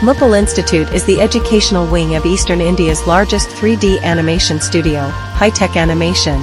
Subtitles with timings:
[0.00, 6.38] Moople Institute is the educational wing of Eastern India's largest 3D animation studio, Hi-Tech Animation.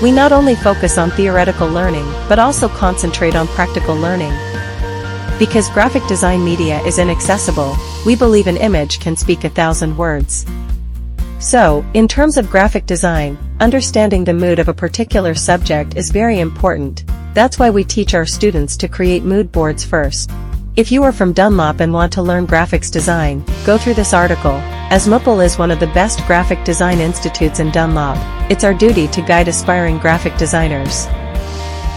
[0.00, 4.32] We not only focus on theoretical learning, but also concentrate on practical learning.
[5.36, 10.46] Because graphic design media is inaccessible, we believe an image can speak a thousand words.
[11.40, 16.38] So, in terms of graphic design, understanding the mood of a particular subject is very
[16.38, 17.02] important,
[17.34, 20.30] that's why we teach our students to create mood boards first.
[20.76, 24.56] If you are from Dunlop and want to learn graphics design, go through this article,
[24.90, 28.18] as Moople is one of the best graphic design institutes in Dunlop,
[28.50, 31.06] it's our duty to guide aspiring graphic designers.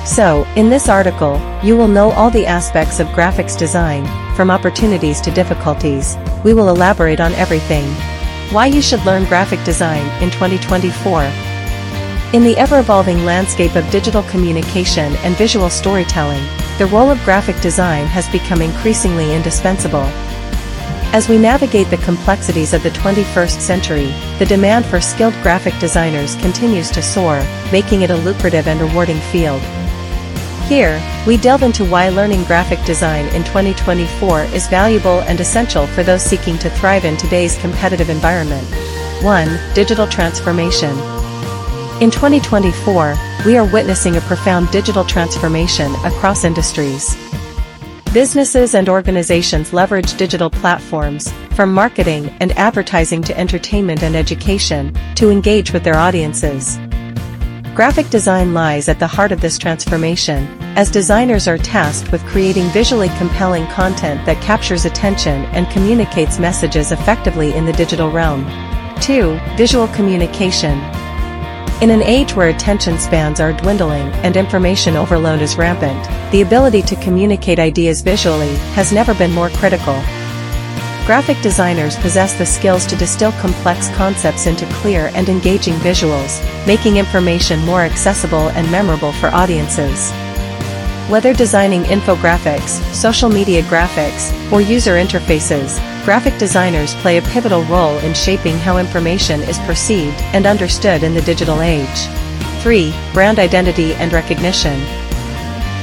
[0.06, 4.06] So, in this article, you will know all the aspects of graphics design,
[4.36, 7.92] from opportunities to difficulties, we will elaborate on everything,
[8.54, 11.57] why you should learn graphic design in 2024.
[12.34, 16.44] In the ever-evolving landscape of digital communication and visual storytelling,
[16.78, 20.04] the role of graphic design has become increasingly indispensable.
[21.14, 26.36] As we navigate the complexities of the 21st century, the demand for skilled graphic designers
[26.36, 27.40] continues to soar,
[27.72, 29.62] making it a lucrative and rewarding field.
[30.68, 36.04] Here, we delve into why learning graphic design in 2024 is valuable and essential for
[36.04, 38.68] those seeking to thrive in today's competitive environment.
[39.24, 39.74] 1.
[39.74, 41.17] Digital Transformation
[42.00, 47.18] In 2024, we are witnessing a profound digital transformation across industries.
[48.14, 55.32] Businesses and organizations leverage digital platforms, from marketing and advertising to entertainment and education, to
[55.32, 56.78] engage with their audiences.
[57.74, 60.46] Graphic design lies at the heart of this transformation,
[60.78, 66.92] as designers are tasked with creating visually compelling content that captures attention and communicates messages
[66.92, 68.46] effectively in the digital realm.
[69.02, 69.40] 2.
[69.58, 70.80] Visual communication.
[71.80, 76.82] In an age where attention spans are dwindling and information overload is rampant, the ability
[76.82, 79.94] to communicate ideas visually has never been more critical.
[81.06, 86.98] Graphic designers possess the skills to distill complex concepts into clear and engaging visuals, making
[86.98, 90.12] information more accessible and memorable for audiences.
[91.12, 95.78] Whether designing infographics, social media graphics, or user interfaces,
[96.08, 101.14] graphic designers play a pivotal role in shaping how information is perceived and understood in
[101.14, 102.08] the digital age.
[102.62, 102.94] 3.
[103.12, 104.80] Brand identity and recognition.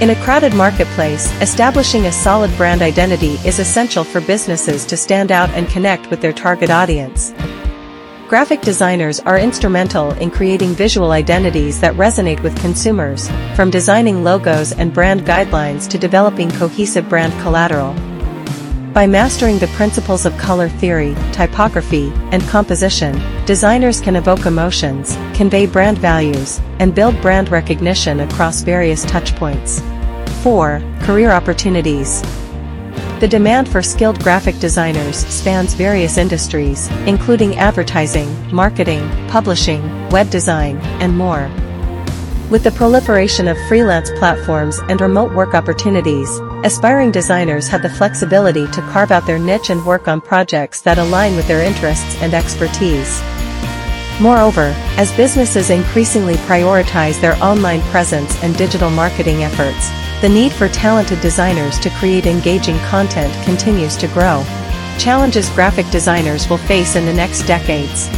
[0.01, 5.31] In a crowded marketplace, establishing a solid brand identity is essential for businesses to stand
[5.31, 7.35] out and connect with their target audience.
[8.27, 14.73] Graphic designers are instrumental in creating visual identities that resonate with consumers, from designing logos
[14.73, 17.95] and brand guidelines to developing cohesive brand collateral.
[18.94, 25.66] By mastering the principles of color theory, typography, and composition, designers can evoke emotions, convey
[25.66, 29.82] brand values, and build brand recognition across various touchpoints.
[30.44, 30.81] 4.
[31.00, 32.22] Career opportunities.
[33.19, 40.76] The demand for skilled graphic designers spans various industries, including advertising, marketing, publishing, web design,
[41.03, 41.50] and more.
[42.49, 46.28] With the proliferation of freelance platforms and remote work opportunities,
[46.64, 50.97] aspiring designers have the flexibility to carve out their niche and work on projects that
[50.97, 53.22] align with their interests and expertise.
[54.19, 59.91] Moreover, as businesses increasingly prioritize their online presence and digital marketing efforts,
[60.22, 64.42] the need for talented designers to create engaging content continues to grow.
[64.98, 68.08] Challenges graphic designers will face in the next decades.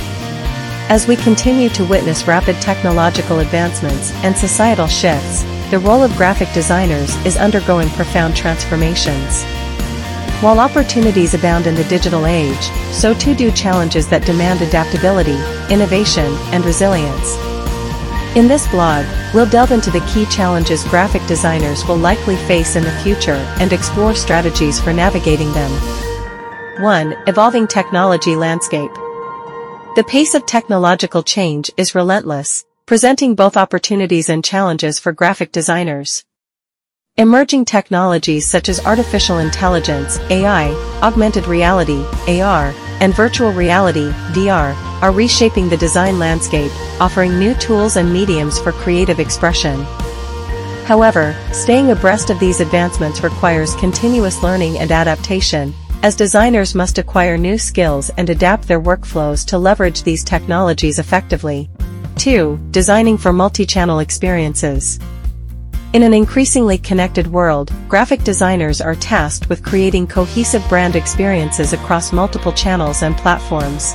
[0.88, 6.52] As we continue to witness rapid technological advancements and societal shifts, the role of graphic
[6.52, 9.42] designers is undergoing profound transformations.
[10.40, 12.62] While opportunities abound in the digital age,
[12.92, 15.38] so too do challenges that demand adaptability,
[15.72, 17.36] innovation, and resilience.
[18.36, 22.84] In this blog, we'll delve into the key challenges graphic designers will likely face in
[22.84, 25.70] the future and explore strategies for navigating them.
[26.82, 27.16] 1.
[27.26, 28.92] Evolving technology landscape.
[29.96, 36.24] The pace of technological change is relentless, presenting both opportunities and challenges for graphic designers.
[37.16, 40.70] Emerging technologies such as artificial intelligence, AI,
[41.02, 44.72] augmented reality, AR, and virtual reality, VR,
[45.02, 46.70] are reshaping the design landscape,
[47.00, 49.82] offering new tools and mediums for creative expression.
[50.84, 55.74] However, staying abreast of these advancements requires continuous learning and adaptation,
[56.04, 61.68] as designers must acquire new skills and adapt their workflows to leverage these technologies effectively.
[62.16, 62.58] 2.
[62.70, 64.98] Designing for multi-channel experiences.
[65.92, 72.12] In an increasingly connected world, graphic designers are tasked with creating cohesive brand experiences across
[72.12, 73.94] multiple channels and platforms.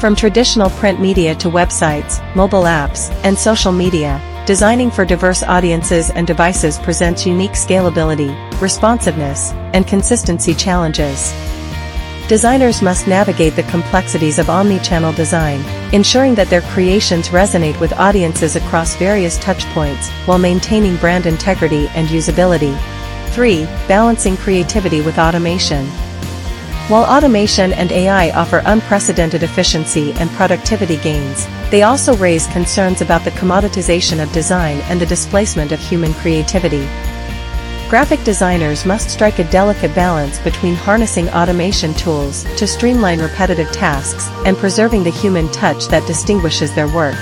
[0.00, 6.10] From traditional print media to websites, mobile apps, and social media, designing for diverse audiences
[6.10, 11.32] and devices presents unique scalability, responsiveness, and consistency challenges.
[12.26, 15.62] Designers must navigate the complexities of omni-channel design,
[15.92, 22.08] ensuring that their creations resonate with audiences across various touchpoints, while maintaining brand integrity and
[22.08, 22.74] usability.
[23.32, 23.66] 3.
[23.88, 25.84] Balancing creativity with automation.
[26.88, 33.24] While automation and AI offer unprecedented efficiency and productivity gains, they also raise concerns about
[33.24, 36.88] the commoditization of design and the displacement of human creativity.
[37.94, 44.26] Graphic designers must strike a delicate balance between harnessing automation tools to streamline repetitive tasks
[44.44, 47.14] and preserving the human touch that distinguishes their work.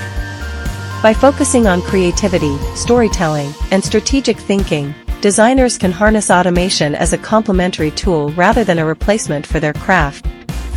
[1.03, 7.91] By focusing on creativity, storytelling, and strategic thinking, Designers can harness automation as a complementary
[7.91, 10.25] tool rather than a replacement for their craft.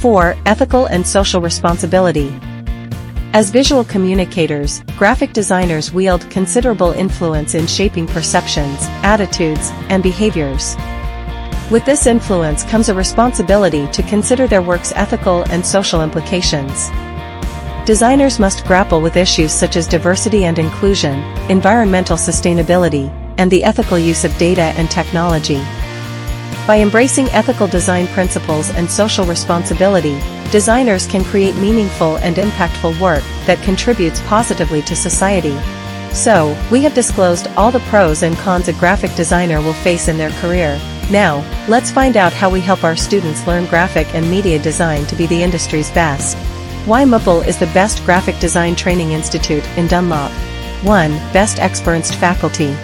[0.00, 0.36] 4.
[0.44, 2.38] Ethical and social responsibility.
[3.32, 10.74] As visual communicators, graphic designers wield considerable influence in shaping perceptions, attitudes, and behaviors.
[11.70, 16.88] With this influence comes a responsibility to consider their work's ethical and social implications.
[17.84, 21.20] Designers must grapple with issues such as diversity and inclusion,
[21.50, 25.62] environmental sustainability, and the ethical use of data and technology.
[26.66, 30.18] By embracing ethical design principles and social responsibility,
[30.50, 35.58] designers can create meaningful and impactful work that contributes positively to society.
[36.12, 40.18] So, we have disclosed all the pros and cons a graphic designer will face in
[40.18, 40.80] their career.
[41.10, 45.16] Now, let's find out how we help our students learn graphic and media design to
[45.16, 46.36] be the industry's best.
[46.86, 50.32] Why Moople is the best graphic design training institute in Dunlop.
[50.82, 51.10] 1.
[51.32, 52.76] Best experienced faculty.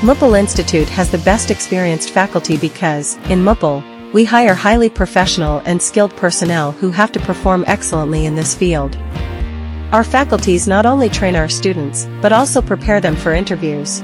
[0.00, 5.80] Moople Institute has the best experienced faculty because, in Moople, we hire highly professional and
[5.80, 8.96] skilled personnel who have to perform excellently in this field.
[9.92, 14.00] Our faculties not only train our students, but also prepare them for interviews.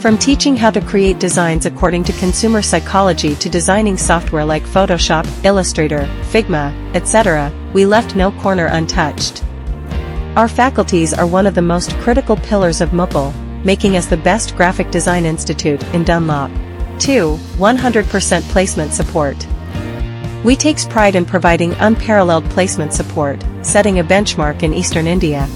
[0.00, 5.26] From teaching how to create designs according to consumer psychology to designing software like Photoshop,
[5.44, 9.44] Illustrator, Figma, etc., we left no corner untouched.
[10.36, 13.32] Our faculties are one of the most critical pillars of Moople,
[13.64, 16.50] making us the best graphic design institute in Dunlop.
[17.00, 17.38] 2.
[17.56, 19.46] 100% placement support.
[20.44, 25.48] We takes pride in providing unparalleled placement support, setting a benchmark in eastern India.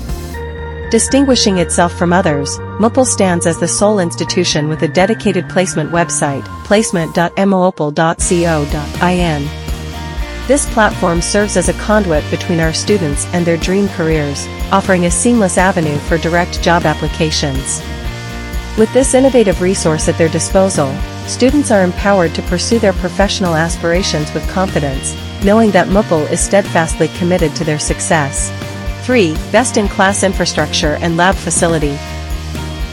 [0.91, 6.45] Distinguishing itself from others, Moople stands as the sole institution with a dedicated placement website,
[6.65, 9.49] placement.mupl.co.in.
[10.47, 15.11] This platform serves as a conduit between our students and their dream careers, offering a
[15.11, 17.81] seamless avenue for direct job applications.
[18.79, 20.95] With this innovative resource at their disposal,
[21.27, 25.15] students are empowered to pursue their professional aspirations with confidence,
[25.45, 28.51] knowing that Moople is steadfastly committed to their success.
[29.05, 29.35] 3.
[29.53, 31.97] Best-in-class infrastructure and lab facility.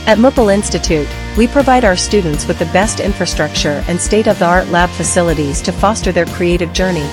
[0.06, 5.62] At Moople Institute, we provide our students with the best infrastructure and state-of-the-art lab facilities
[5.62, 7.08] to foster their creative journey.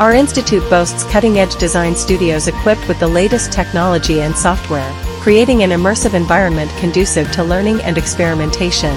[0.00, 4.90] Our institute boasts cutting-edge design studios equipped with the latest technology and software,
[5.20, 8.96] creating an immersive environment conducive to learning and experimentation.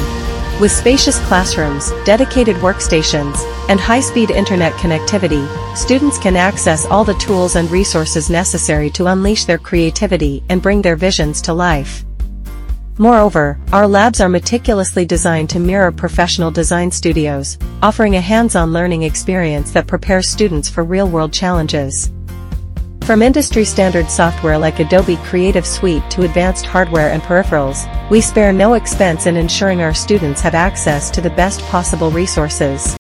[0.58, 3.38] With spacious classrooms, dedicated workstations,
[3.68, 9.44] and high-speed internet connectivity, students can access all the tools and resources necessary to unleash
[9.44, 12.06] their creativity and bring their visions to life.
[12.98, 19.04] Moreover, our labs are meticulously designed to mirror professional design studios, offering a hands-on learning
[19.04, 22.14] experience that prepares students for real-world challenges.
[23.06, 28.74] From industry-standard software like Adobe Creative Suite to advanced hardware and peripherals, we spare no
[28.74, 32.94] expense in ensuring our students have access to the best possible resources.